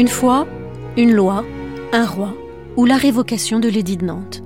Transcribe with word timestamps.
Une 0.00 0.08
fois, 0.08 0.46
une 0.96 1.12
loi, 1.12 1.44
un 1.92 2.06
roi 2.06 2.32
ou 2.78 2.86
la 2.86 2.96
révocation 2.96 3.60
de 3.60 3.68
l'édit 3.68 3.98
de 3.98 4.06
Nantes. 4.06 4.42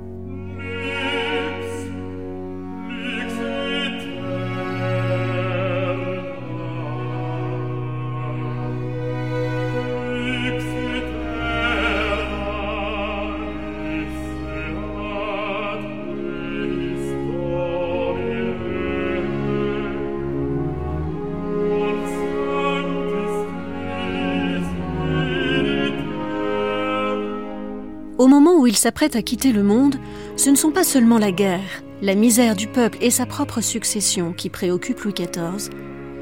Au 28.24 28.26
moment 28.26 28.58
où 28.58 28.66
il 28.66 28.74
s'apprête 28.74 29.16
à 29.16 29.22
quitter 29.22 29.52
le 29.52 29.62
monde, 29.62 29.96
ce 30.38 30.48
ne 30.48 30.56
sont 30.56 30.70
pas 30.70 30.82
seulement 30.82 31.18
la 31.18 31.30
guerre, 31.30 31.84
la 32.00 32.14
misère 32.14 32.56
du 32.56 32.68
peuple 32.68 32.96
et 33.02 33.10
sa 33.10 33.26
propre 33.26 33.60
succession 33.60 34.32
qui 34.32 34.48
préoccupent 34.48 35.00
Louis 35.00 35.12
XIV, 35.12 35.68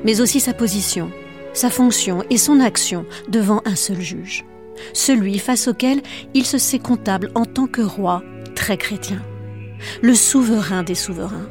mais 0.02 0.20
aussi 0.20 0.40
sa 0.40 0.52
position, 0.52 1.12
sa 1.52 1.70
fonction 1.70 2.24
et 2.28 2.38
son 2.38 2.58
action 2.58 3.06
devant 3.28 3.62
un 3.66 3.76
seul 3.76 4.00
juge, 4.00 4.44
celui 4.92 5.38
face 5.38 5.68
auquel 5.68 6.02
il 6.34 6.44
se 6.44 6.58
sait 6.58 6.80
comptable 6.80 7.30
en 7.36 7.44
tant 7.44 7.68
que 7.68 7.82
roi 7.82 8.24
très 8.56 8.76
chrétien, 8.76 9.22
le 10.02 10.16
souverain 10.16 10.82
des 10.82 10.96
souverains. 10.96 11.48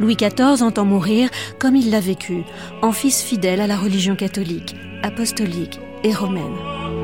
Louis 0.00 0.16
XIV 0.16 0.62
entend 0.62 0.86
mourir 0.86 1.28
comme 1.58 1.76
il 1.76 1.90
l'a 1.90 2.00
vécu, 2.00 2.44
en 2.80 2.92
fils 2.92 3.20
fidèle 3.20 3.60
à 3.60 3.66
la 3.66 3.76
religion 3.76 4.16
catholique, 4.16 4.74
apostolique 5.02 5.80
et 6.02 6.14
romaine. 6.14 7.01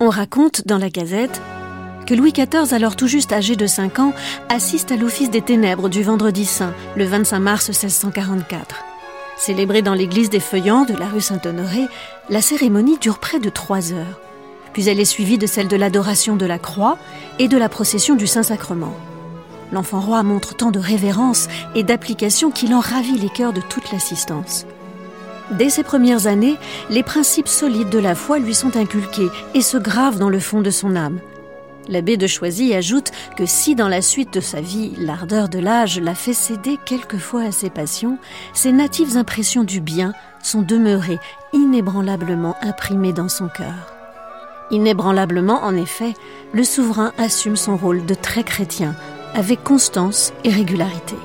On 0.00 0.10
raconte 0.10 0.64
dans 0.64 0.78
la 0.78 0.90
Gazette 0.90 1.42
que 2.06 2.14
Louis 2.14 2.32
XIV, 2.32 2.72
alors 2.72 2.94
tout 2.94 3.08
juste 3.08 3.32
âgé 3.32 3.56
de 3.56 3.66
5 3.66 3.98
ans, 3.98 4.12
assiste 4.48 4.92
à 4.92 4.96
l'office 4.96 5.28
des 5.28 5.42
ténèbres 5.42 5.88
du 5.88 6.04
Vendredi 6.04 6.44
Saint, 6.44 6.72
le 6.96 7.04
25 7.04 7.40
mars 7.40 7.68
1644. 7.68 8.84
Célébrée 9.36 9.82
dans 9.82 9.94
l'église 9.94 10.30
des 10.30 10.38
Feuillants 10.38 10.84
de 10.84 10.94
la 10.94 11.06
rue 11.06 11.20
Saint-Honoré, 11.20 11.86
la 12.30 12.40
cérémonie 12.40 12.98
dure 12.98 13.18
près 13.18 13.40
de 13.40 13.50
trois 13.50 13.92
heures. 13.92 14.20
Puis 14.72 14.88
elle 14.88 15.00
est 15.00 15.04
suivie 15.04 15.36
de 15.36 15.48
celle 15.48 15.66
de 15.66 15.76
l'adoration 15.76 16.36
de 16.36 16.46
la 16.46 16.60
croix 16.60 16.96
et 17.40 17.48
de 17.48 17.58
la 17.58 17.68
procession 17.68 18.14
du 18.14 18.28
Saint-Sacrement. 18.28 18.94
L'enfant 19.72 20.00
roi 20.00 20.22
montre 20.22 20.54
tant 20.54 20.70
de 20.70 20.78
révérence 20.78 21.48
et 21.74 21.82
d'application 21.82 22.52
qu'il 22.52 22.72
en 22.72 22.80
ravit 22.80 23.18
les 23.18 23.30
cœurs 23.30 23.52
de 23.52 23.60
toute 23.60 23.90
l'assistance. 23.90 24.64
Dès 25.52 25.70
ses 25.70 25.82
premières 25.82 26.26
années, 26.26 26.56
les 26.90 27.02
principes 27.02 27.48
solides 27.48 27.88
de 27.88 27.98
la 27.98 28.14
foi 28.14 28.38
lui 28.38 28.54
sont 28.54 28.76
inculqués 28.76 29.30
et 29.54 29.62
se 29.62 29.78
gravent 29.78 30.18
dans 30.18 30.28
le 30.28 30.40
fond 30.40 30.60
de 30.60 30.70
son 30.70 30.94
âme. 30.94 31.20
L'abbé 31.88 32.18
de 32.18 32.26
Choisy 32.26 32.74
ajoute 32.74 33.10
que 33.36 33.46
si 33.46 33.74
dans 33.74 33.88
la 33.88 34.02
suite 34.02 34.34
de 34.34 34.40
sa 34.40 34.60
vie 34.60 34.92
l'ardeur 34.98 35.48
de 35.48 35.58
l'âge 35.58 35.98
l'a 36.00 36.14
fait 36.14 36.34
céder 36.34 36.78
quelquefois 36.84 37.44
à 37.44 37.52
ses 37.52 37.70
passions, 37.70 38.18
ses 38.52 38.72
natives 38.72 39.16
impressions 39.16 39.64
du 39.64 39.80
bien 39.80 40.12
sont 40.42 40.60
demeurées 40.60 41.18
inébranlablement 41.54 42.56
imprimées 42.60 43.14
dans 43.14 43.30
son 43.30 43.48
cœur. 43.48 43.94
Inébranlablement, 44.70 45.64
en 45.64 45.74
effet, 45.76 46.12
le 46.52 46.62
souverain 46.62 47.12
assume 47.16 47.56
son 47.56 47.78
rôle 47.78 48.04
de 48.04 48.14
très 48.14 48.44
chrétien, 48.44 48.94
avec 49.34 49.64
constance 49.64 50.34
et 50.44 50.50
régularité. 50.50 51.16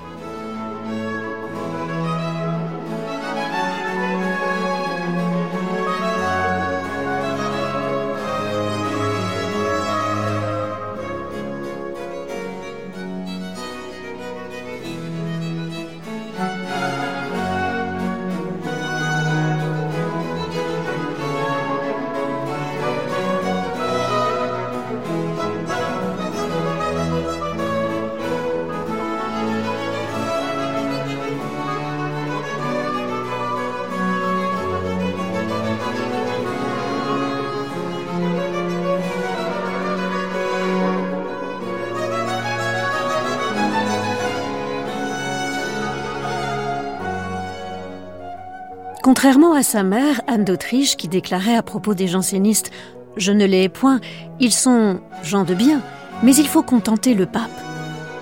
Contrairement 49.15 49.53
à 49.53 49.61
sa 49.61 49.83
mère, 49.83 50.21
Anne 50.25 50.43
d'Autriche, 50.43 50.97
qui 50.97 51.07
déclarait 51.07 51.55
à 51.55 51.61
propos 51.61 51.93
des 51.93 52.07
jansénistes 52.07 52.71
Je 53.15 53.31
ne 53.31 53.45
les 53.45 53.65
ai 53.65 53.69
point, 53.69 54.01
ils 54.39 54.51
sont 54.51 55.01
gens 55.21 55.43
de 55.43 55.53
bien, 55.53 55.83
mais 56.23 56.35
il 56.35 56.47
faut 56.47 56.63
contenter 56.63 57.13
le 57.13 57.27
pape. 57.27 57.61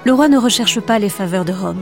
Le 0.04 0.12
roi 0.12 0.28
ne 0.28 0.38
recherche 0.38 0.82
pas 0.82 1.00
les 1.00 1.08
faveurs 1.08 1.46
de 1.46 1.54
Rome. 1.54 1.82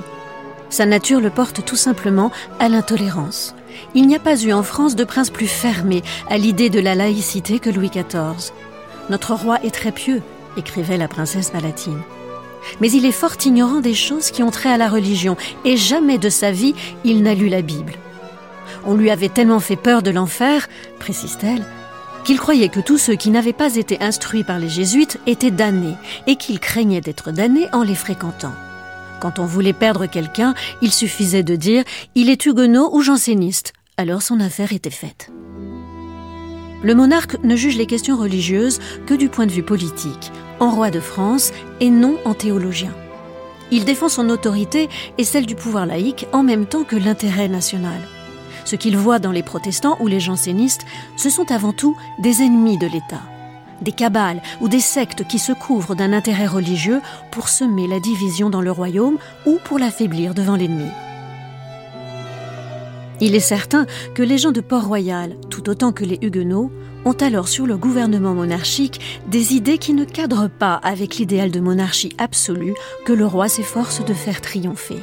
Sa 0.69 0.85
nature 0.85 1.21
le 1.21 1.31
porte 1.31 1.65
tout 1.65 1.75
simplement 1.75 2.31
à 2.59 2.69
l'intolérance. 2.69 3.55
Il 3.95 4.05
n'y 4.05 4.15
a 4.15 4.19
pas 4.19 4.39
eu 4.43 4.53
en 4.53 4.61
France 4.61 4.95
de 4.95 5.03
prince 5.05 5.31
plus 5.31 5.47
fermé 5.47 6.03
à 6.29 6.37
l'idée 6.37 6.69
de 6.69 6.79
la 6.79 6.93
laïcité 6.93 7.57
que 7.57 7.71
Louis 7.71 7.89
XIV. 7.89 8.53
Notre 9.09 9.33
roi 9.33 9.57
est 9.63 9.73
très 9.73 9.91
pieux, 9.91 10.21
écrivait 10.55 10.97
la 10.97 11.07
princesse 11.07 11.49
palatine. 11.49 12.03
Mais 12.79 12.91
il 12.91 13.07
est 13.07 13.11
fort 13.11 13.37
ignorant 13.43 13.79
des 13.79 13.95
choses 13.95 14.29
qui 14.29 14.43
ont 14.43 14.51
trait 14.51 14.71
à 14.71 14.77
la 14.77 14.87
religion, 14.87 15.35
et 15.65 15.77
jamais 15.77 16.19
de 16.19 16.29
sa 16.29 16.51
vie 16.51 16.75
il 17.03 17.23
n'a 17.23 17.33
lu 17.33 17.49
la 17.49 17.63
Bible. 17.63 17.93
On 18.85 18.95
lui 18.95 19.12
avait 19.12 19.29
tellement 19.29 19.59
fait 19.59 19.75
peur 19.75 20.01
de 20.01 20.12
l'enfer, 20.12 20.67
précise-t-elle, 21.00 21.66
qu'il 22.23 22.40
croyait 22.40 22.69
que 22.69 22.79
tous 22.79 22.97
ceux 22.97 23.16
qui 23.16 23.29
n'avaient 23.29 23.53
pas 23.53 23.75
été 23.75 24.01
instruits 24.01 24.44
par 24.44 24.59
les 24.59 24.69
jésuites 24.69 25.19
étaient 25.25 25.51
damnés, 25.51 25.95
et 26.28 26.35
qu'il 26.35 26.59
craignait 26.59 27.01
d'être 27.01 27.31
damné 27.31 27.68
en 27.73 27.84
les 27.84 27.95
fréquentant. 27.95 28.53
Quand 29.19 29.39
on 29.39 29.45
voulait 29.45 29.73
perdre 29.73 30.06
quelqu'un, 30.06 30.53
il 30.81 30.91
suffisait 30.91 31.44
de 31.44 31.56
dire 31.56 31.84
il 32.16 32.29
est 32.29 32.45
huguenot 32.45 32.89
ou 32.94 33.01
janséniste. 33.01 33.73
Alors 33.97 34.22
son 34.22 34.39
affaire 34.39 34.72
était 34.72 34.89
faite. 34.89 35.29
Le 36.81 36.95
monarque 36.95 37.44
ne 37.44 37.57
juge 37.57 37.78
les 37.78 37.85
questions 37.85 38.16
religieuses 38.16 38.79
que 39.06 39.13
du 39.13 39.28
point 39.28 39.45
de 39.45 39.51
vue 39.51 39.63
politique, 39.63 40.31
en 40.62 40.69
roi 40.69 40.89
de 40.89 41.01
France 41.01 41.51
et 41.81 41.89
non 41.89 42.16
en 42.23 42.34
théologien. 42.34 42.94
Il 43.72 43.84
défend 43.84 44.07
son 44.07 44.29
autorité 44.29 44.88
et 45.18 45.25
celle 45.25 45.45
du 45.45 45.56
pouvoir 45.56 45.85
laïque 45.85 46.28
en 46.31 46.41
même 46.41 46.66
temps 46.66 46.85
que 46.85 46.95
l'intérêt 46.95 47.50
national. 47.50 48.00
Ce 48.69 48.75
qu'il 48.75 48.96
voit 48.96 49.18
dans 49.18 49.31
les 49.31 49.41
protestants 49.41 49.97
ou 50.00 50.06
les 50.06 50.19
jansénistes, 50.19 50.85
ce 51.18 51.31
sont 51.31 51.52
avant 51.52 51.74
tout 51.74 51.97
des 52.19 52.44
ennemis 52.44 52.78
de 52.78 52.85
l'État, 52.85 53.24
des 53.81 53.92
cabales 53.92 54.44
ou 54.62 54.68
des 54.68 54.80
sectes 54.80 55.27
qui 55.27 55.39
se 55.39 55.54
couvrent 55.54 55.95
d'un 55.95 56.13
intérêt 56.13 56.45
religieux 56.45 57.01
pour 57.31 57.50
semer 57.50 57.88
la 57.88 58.00
division 58.00 58.51
dans 58.51 58.62
le 58.62 58.71
royaume 58.71 59.18
ou 59.48 59.57
pour 59.63 59.80
l'affaiblir 59.80 60.36
devant 60.36 60.56
l'ennemi. 60.56 60.92
Il 63.19 63.33
est 63.33 63.39
certain 63.39 63.88
que 64.13 64.21
les 64.21 64.38
gens 64.38 64.51
de 64.51 64.62
Port-Royal, 64.62 65.36
tout 65.50 65.68
autant 65.68 65.92
que 65.92 66.06
les 66.06 66.19
Huguenots, 66.22 66.72
ont 67.06 67.13
alors 67.13 67.48
sur 67.48 67.65
le 67.65 67.75
gouvernement 67.75 68.36
monarchique 68.36 69.01
des 69.25 69.56
idées 69.56 69.80
qui 69.80 69.95
ne 69.95 70.06
cadrent 70.06 70.48
pas 70.48 70.75
avec 70.75 71.15
l'idéal 71.15 71.50
de 71.50 71.60
monarchie 71.60 72.13
absolue 72.19 72.75
que 73.04 73.13
le 73.13 73.25
roi 73.25 73.50
s'efforce 73.50 74.06
de 74.06 74.13
faire 74.13 74.42
triompher. 74.42 75.00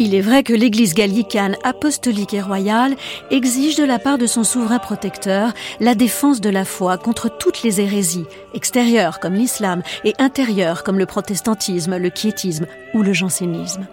Il 0.00 0.14
est 0.14 0.20
vrai 0.20 0.42
que 0.42 0.52
l'Église 0.52 0.92
gallicane 0.92 1.56
apostolique 1.62 2.34
et 2.34 2.40
royale 2.40 2.96
exige 3.30 3.76
de 3.76 3.84
la 3.84 4.00
part 4.00 4.18
de 4.18 4.26
son 4.26 4.42
souverain 4.42 4.80
protecteur 4.80 5.52
la 5.78 5.94
défense 5.94 6.40
de 6.40 6.50
la 6.50 6.64
foi 6.64 6.98
contre 6.98 7.28
toutes 7.28 7.62
les 7.62 7.80
hérésies, 7.80 8.26
extérieures 8.54 9.20
comme 9.20 9.34
l'islam 9.34 9.82
et 10.04 10.14
intérieures 10.18 10.82
comme 10.82 10.98
le 10.98 11.06
protestantisme, 11.06 11.96
le 11.96 12.10
quiétisme 12.10 12.66
ou 12.92 13.02
le 13.02 13.12
jansénisme. 13.12 13.86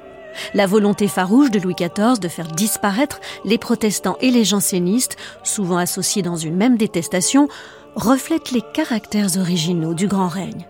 La 0.56 0.66
volonté 0.66 1.08
farouche 1.08 1.52
de 1.52 1.60
Louis 1.60 1.76
XIV 1.76 2.20
de 2.20 2.30
faire 2.30 2.48
disparaître 2.48 3.20
les 3.46 3.60
protestants 3.60 4.18
et 4.22 4.32
les 4.32 4.46
jansénistes, 4.46 5.18
souvent 5.44 5.78
associés 5.78 6.24
dans 6.24 6.38
une 6.38 6.56
même 6.56 6.78
détestation, 6.78 7.48
reflète 7.96 8.52
les 8.52 8.64
caractères 8.74 9.38
originaux 9.38 9.94
du 9.94 10.08
grand 10.08 10.30
règne. 10.30 10.66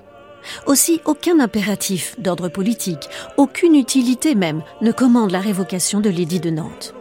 Aussi, 0.66 1.02
aucun 1.06 1.40
impératif 1.40 2.16
d'ordre 2.20 2.50
politique, 2.50 3.10
aucune 3.38 3.76
utilité 3.76 4.36
même 4.36 4.62
ne 4.82 4.92
commande 4.92 5.32
la 5.32 5.40
révocation 5.40 6.00
de 6.00 6.10
l'édit 6.10 6.40
de 6.40 6.50
Nantes. 6.50 6.94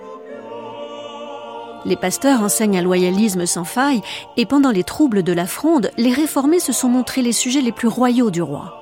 Les 1.86 1.96
pasteurs 1.96 2.42
enseignent 2.42 2.78
un 2.78 2.82
loyalisme 2.82 3.46
sans 3.46 3.64
faille 3.64 4.02
et 4.36 4.44
pendant 4.44 4.70
les 4.70 4.84
troubles 4.84 5.22
de 5.22 5.32
la 5.32 5.46
fronde, 5.46 5.90
les 5.96 6.12
réformés 6.12 6.60
se 6.60 6.72
sont 6.72 6.88
montrés 6.88 7.22
les 7.22 7.32
sujets 7.32 7.62
les 7.62 7.72
plus 7.72 7.88
royaux 7.88 8.30
du 8.30 8.42
roi. 8.42 8.76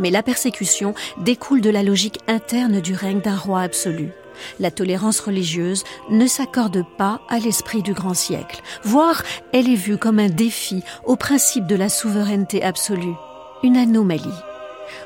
Mais 0.00 0.10
la 0.10 0.22
persécution 0.22 0.94
découle 1.18 1.60
de 1.60 1.70
la 1.70 1.82
logique 1.82 2.18
interne 2.28 2.80
du 2.80 2.94
règne 2.94 3.20
d'un 3.20 3.36
roi 3.36 3.60
absolu. 3.60 4.10
La 4.58 4.70
tolérance 4.70 5.20
religieuse 5.20 5.84
ne 6.10 6.26
s'accorde 6.26 6.84
pas 6.96 7.20
à 7.28 7.38
l'esprit 7.38 7.82
du 7.82 7.92
grand 7.92 8.14
siècle, 8.14 8.62
voire 8.82 9.22
elle 9.52 9.68
est 9.68 9.76
vue 9.76 9.98
comme 9.98 10.18
un 10.18 10.28
défi 10.28 10.82
au 11.04 11.16
principe 11.16 11.66
de 11.66 11.76
la 11.76 11.88
souveraineté 11.88 12.62
absolue, 12.62 13.14
une 13.62 13.76
anomalie. 13.76 14.42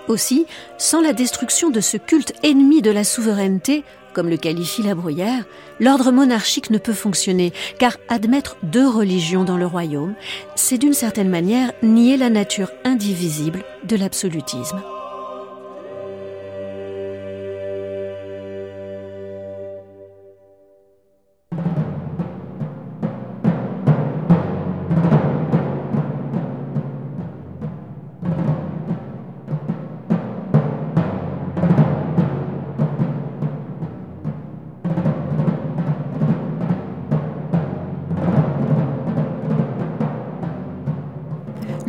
Aussi, 0.09 0.47
sans 0.79 1.01
la 1.01 1.13
destruction 1.13 1.71
de 1.71 1.81
ce 1.81 1.97
culte 1.97 2.33
ennemi 2.43 2.83
de 2.83 2.91
la 2.91 3.05
souveraineté, 3.05 3.85
comme 4.15 4.29
le 4.29 4.37
qualifie 4.37 4.83
la 4.83 4.95
Bruyère, 4.95 5.45
l'ordre 5.79 6.11
monarchique 6.11 6.71
ne 6.71 6.79
peut 6.79 6.95
fonctionner, 6.95 7.53
car 7.79 7.97
admettre 8.09 8.57
deux 8.63 8.89
religions 8.89 9.45
dans 9.45 9.59
le 9.59 9.67
royaume, 9.67 10.15
c'est 10.55 10.79
d'une 10.79 10.95
certaine 10.95 11.29
manière 11.29 11.73
nier 11.83 12.17
la 12.17 12.31
nature 12.31 12.71
indivisible 12.85 13.63
de 13.85 13.97
l'absolutisme. 13.97 14.81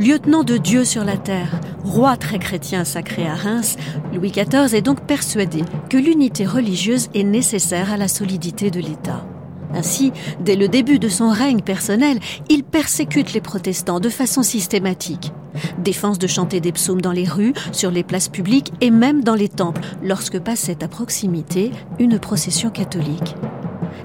Lieutenant 0.07 0.45
de 0.45 0.55
Dieu 0.55 0.85
sur 0.85 1.03
la 1.03 1.17
terre, 1.17 1.59
roi 1.83 2.15
très 2.15 2.39
chrétien 2.39 2.85
sacré 2.85 3.27
à 3.27 3.35
Reims, 3.35 3.75
Louis 4.13 4.31
XIV 4.31 4.73
est 4.73 4.81
donc 4.81 5.01
persuadé 5.01 5.63
que 5.89 5.97
l'unité 5.97 6.45
religieuse 6.45 7.09
est 7.13 7.25
nécessaire 7.25 7.91
à 7.91 7.97
la 7.97 8.07
solidité 8.07 8.71
de 8.71 8.79
l'État. 8.79 9.25
Ainsi, 9.73 10.13
dès 10.39 10.55
le 10.55 10.69
début 10.69 10.97
de 10.97 11.09
son 11.09 11.27
règne 11.27 11.59
personnel, 11.59 12.19
il 12.47 12.63
persécute 12.63 13.33
les 13.33 13.41
protestants 13.41 13.99
de 13.99 14.07
façon 14.07 14.43
systématique. 14.43 15.33
Défense 15.79 16.19
de 16.19 16.27
chanter 16.27 16.61
des 16.61 16.71
psaumes 16.71 17.01
dans 17.01 17.11
les 17.11 17.27
rues, 17.27 17.51
sur 17.73 17.91
les 17.91 18.05
places 18.05 18.29
publiques 18.29 18.71
et 18.79 18.91
même 18.91 19.25
dans 19.25 19.35
les 19.35 19.49
temples, 19.49 19.81
lorsque 20.01 20.39
passait 20.39 20.85
à 20.85 20.87
proximité 20.87 21.69
une 21.99 22.17
procession 22.17 22.69
catholique. 22.69 23.35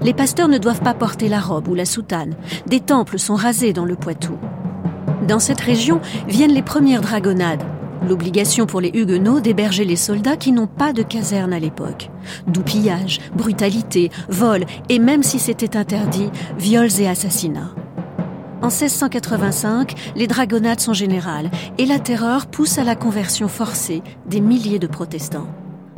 Les 0.01 0.13
pasteurs 0.13 0.49
ne 0.49 0.57
doivent 0.57 0.81
pas 0.81 0.95
porter 0.95 1.29
la 1.29 1.39
robe 1.39 1.69
ou 1.69 1.75
la 1.75 1.85
soutane. 1.85 2.35
Des 2.67 2.81
temples 2.81 3.19
sont 3.19 3.35
rasés 3.35 3.71
dans 3.71 3.85
le 3.85 3.95
Poitou. 3.95 4.37
Dans 5.27 5.39
cette 5.39 5.61
région 5.61 6.01
viennent 6.27 6.53
les 6.53 6.61
premières 6.61 7.01
dragonnades, 7.01 7.63
l'obligation 8.07 8.65
pour 8.65 8.81
les 8.81 8.91
Huguenots 8.93 9.39
d'héberger 9.39 9.85
les 9.85 9.95
soldats 9.95 10.37
qui 10.37 10.51
n'ont 10.51 10.67
pas 10.67 10.93
de 10.93 11.03
caserne 11.03 11.53
à 11.53 11.59
l'époque. 11.59 12.09
D'où 12.47 12.61
pillage, 12.61 13.19
brutalité, 13.35 14.11
vol 14.27 14.65
et 14.89 14.99
même 14.99 15.23
si 15.23 15.39
c'était 15.39 15.77
interdit, 15.77 16.29
viols 16.57 16.99
et 16.99 17.07
assassinats. 17.07 17.73
En 18.61 18.67
1685, 18.67 19.93
les 20.15 20.27
dragonnades 20.27 20.79
sont 20.79 20.93
générales 20.93 21.51
et 21.77 21.85
la 21.85 21.99
terreur 21.99 22.45
pousse 22.45 22.77
à 22.77 22.83
la 22.83 22.95
conversion 22.95 23.47
forcée 23.47 24.01
des 24.25 24.39
milliers 24.39 24.79
de 24.79 24.87
protestants. 24.87 25.47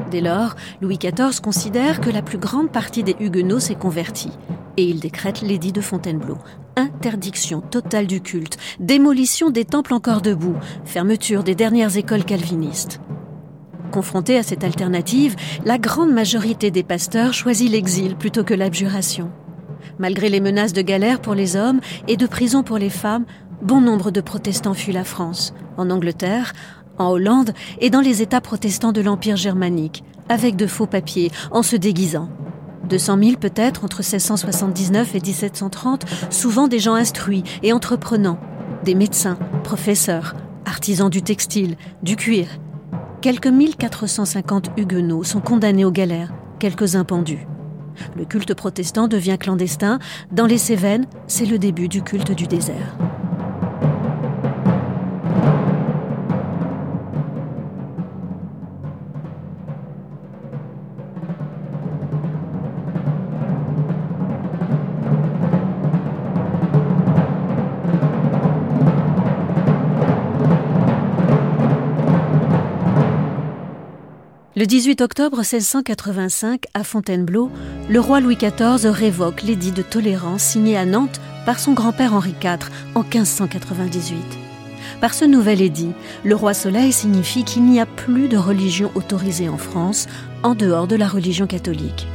Dès 0.09 0.21
lors, 0.21 0.55
Louis 0.81 0.97
XIV 0.97 1.41
considère 1.41 2.01
que 2.01 2.09
la 2.09 2.21
plus 2.21 2.37
grande 2.37 2.71
partie 2.71 3.03
des 3.03 3.15
Huguenots 3.19 3.59
s'est 3.59 3.75
convertie 3.75 4.31
et 4.77 4.83
il 4.83 4.99
décrète 4.99 5.41
l'édit 5.41 5.71
de 5.71 5.81
Fontainebleau. 5.81 6.37
Interdiction 6.77 7.61
totale 7.61 8.05
du 8.05 8.19
culte, 8.19 8.57
démolition 8.79 9.49
des 9.49 9.63
temples 9.63 9.93
encore 9.93 10.21
debout, 10.21 10.57
fermeture 10.83 11.43
des 11.43 11.55
dernières 11.55 11.95
écoles 11.95 12.25
calvinistes. 12.25 12.99
Confronté 13.91 14.37
à 14.37 14.43
cette 14.43 14.65
alternative, 14.65 15.37
la 15.63 15.77
grande 15.77 16.11
majorité 16.11 16.71
des 16.71 16.83
pasteurs 16.83 17.33
choisit 17.33 17.71
l'exil 17.71 18.17
plutôt 18.17 18.43
que 18.43 18.53
l'abjuration. 18.53 19.31
Malgré 19.99 20.27
les 20.27 20.41
menaces 20.41 20.73
de 20.73 20.81
galère 20.81 21.21
pour 21.21 21.33
les 21.33 21.55
hommes 21.55 21.79
et 22.09 22.17
de 22.17 22.27
prison 22.27 22.61
pour 22.61 22.77
les 22.77 22.89
femmes, 22.89 23.25
bon 23.61 23.79
nombre 23.79 24.11
de 24.11 24.19
protestants 24.19 24.73
fuient 24.73 24.91
la 24.91 25.05
France, 25.05 25.53
en 25.77 25.89
Angleterre, 25.89 26.51
en 26.97 27.09
Hollande 27.09 27.53
et 27.79 27.89
dans 27.89 28.01
les 28.01 28.21
États 28.21 28.41
protestants 28.41 28.91
de 28.91 29.01
l'Empire 29.01 29.37
germanique, 29.37 30.03
avec 30.27 30.57
de 30.57 30.67
faux 30.67 30.87
papiers, 30.87 31.31
en 31.51 31.63
se 31.63 31.77
déguisant. 31.77 32.29
200 32.89 33.17
000 33.23 33.37
peut-être 33.37 33.83
entre 33.83 34.01
1679 34.01 35.15
et 35.15 35.19
1730, 35.19 36.05
souvent 36.29 36.67
des 36.67 36.79
gens 36.79 36.95
instruits 36.95 37.43
et 37.63 37.73
entreprenants, 37.73 38.39
des 38.83 38.95
médecins, 38.95 39.37
professeurs, 39.63 40.35
artisans 40.65 41.09
du 41.09 41.21
textile, 41.21 41.75
du 42.03 42.15
cuir. 42.15 42.47
Quelques 43.21 43.47
1450 43.47 44.71
huguenots 44.77 45.23
sont 45.23 45.41
condamnés 45.41 45.85
aux 45.85 45.91
galères, 45.91 46.33
quelques-uns 46.59 47.03
pendus. 47.03 47.47
Le 48.15 48.25
culte 48.25 48.53
protestant 48.53 49.07
devient 49.07 49.37
clandestin. 49.39 49.99
Dans 50.31 50.45
les 50.45 50.57
Cévennes, 50.57 51.05
c'est 51.27 51.45
le 51.45 51.57
début 51.57 51.87
du 51.87 52.01
culte 52.01 52.31
du 52.31 52.47
désert. 52.47 52.97
Le 74.57 74.65
18 74.65 75.01
octobre 75.01 75.39
1685, 75.39 76.63
à 76.73 76.85
Fontainebleau, 76.85 77.51
le 77.89 77.99
roi 77.99 78.21
Louis 78.21 78.37
XIV 78.37 78.89
révoque 78.89 79.41
l'édit 79.41 79.73
de 79.73 79.81
tolérance 79.81 80.43
signé 80.43 80.77
à 80.77 80.85
Nantes 80.85 81.19
par 81.45 81.59
son 81.59 81.73
grand-père 81.73 82.13
Henri 82.13 82.33
IV 82.41 82.69
en 82.95 83.03
1598. 83.03 84.15
Par 85.01 85.13
ce 85.13 85.25
nouvel 85.25 85.61
édit, 85.61 85.91
le 86.23 86.35
roi 86.35 86.53
Soleil 86.53 86.93
signifie 86.93 87.43
qu'il 87.43 87.65
n'y 87.65 87.81
a 87.81 87.85
plus 87.85 88.29
de 88.29 88.37
religion 88.37 88.91
autorisée 88.95 89.49
en 89.49 89.57
France 89.57 90.07
en 90.41 90.55
dehors 90.55 90.87
de 90.87 90.95
la 90.95 91.09
religion 91.09 91.47
catholique. 91.47 92.07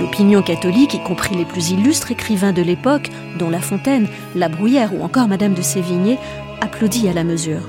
L'opinion 0.00 0.40
catholique, 0.40 0.94
y 0.94 1.02
compris 1.02 1.36
les 1.36 1.44
plus 1.44 1.70
illustres 1.70 2.10
écrivains 2.10 2.52
de 2.52 2.62
l'époque, 2.62 3.10
dont 3.38 3.50
La 3.50 3.60
Fontaine, 3.60 4.08
La 4.34 4.48
Bruyère 4.48 4.94
ou 4.94 5.02
encore 5.04 5.28
Madame 5.28 5.52
de 5.52 5.62
Sévigné, 5.62 6.18
applaudit 6.62 7.08
à 7.08 7.12
la 7.12 7.22
mesure. 7.22 7.68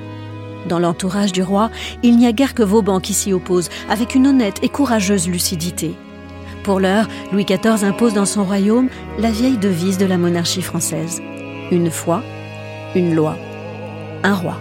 Dans 0.69 0.79
l'entourage 0.79 1.33
du 1.33 1.43
roi, 1.43 1.69
il 2.03 2.17
n'y 2.17 2.27
a 2.27 2.31
guère 2.31 2.53
que 2.53 2.63
Vauban 2.63 2.99
qui 2.99 3.13
s'y 3.13 3.33
oppose, 3.33 3.69
avec 3.89 4.15
une 4.15 4.27
honnête 4.27 4.59
et 4.61 4.69
courageuse 4.69 5.27
lucidité. 5.27 5.93
Pour 6.63 6.79
l'heure, 6.79 7.07
Louis 7.33 7.45
XIV 7.45 7.83
impose 7.83 8.13
dans 8.13 8.25
son 8.25 8.45
royaume 8.45 8.87
la 9.17 9.31
vieille 9.31 9.57
devise 9.57 9.97
de 9.97 10.05
la 10.05 10.17
monarchie 10.17 10.61
française. 10.61 11.21
Une 11.71 11.89
foi, 11.89 12.23
une 12.95 13.15
loi, 13.15 13.35
un 14.23 14.35
roi. 14.35 14.57